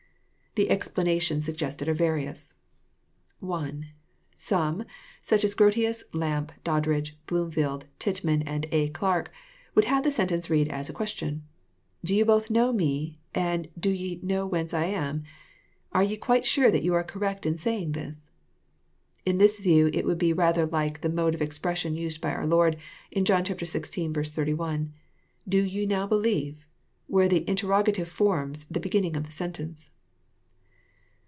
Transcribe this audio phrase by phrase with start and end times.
[0.55, 2.55] The explanations suggested are various.
[3.39, 3.85] (1)
[4.35, 4.81] Some,
[5.31, 8.89] as Grotins, Lampe, Doddridge, Bloomfield, Titt xnan, and A.
[8.89, 9.31] Clarke,
[9.75, 11.43] would have the sentence read as a question:—"
[12.03, 15.23] Do you both know me, and do ye know whence I am?
[15.93, 18.19] Are you quite sure that you are correct in saying this?"
[19.25, 22.45] —In this view it would be rather like the mode of expression used by our
[22.45, 22.75] Lord
[23.09, 24.27] in John xvi.
[24.27, 24.93] 31,—
[25.47, 26.67] "Do ye now believe?"
[27.07, 29.91] where the interrogative forms the beginning of the sentence.